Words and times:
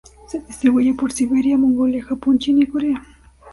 Se 0.29 0.39
distribuye 0.39 0.95
por 0.95 1.11
Siberia, 1.11 1.59
Mongolia, 1.59 2.03
Japón, 2.03 2.39
China 2.39 2.63
y 2.63 2.67
Corea. 2.67 3.05